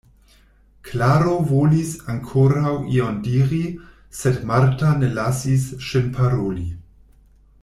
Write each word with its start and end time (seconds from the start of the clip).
Klaro 0.87 1.35
volis 1.51 1.91
ankoraŭ 2.13 2.73
ion 2.95 3.21
diri, 3.29 3.61
sed 4.23 4.43
Marta 4.53 4.91
ne 5.03 5.15
lasis 5.21 5.71
ŝin 5.91 6.13
paroli. 6.19 6.69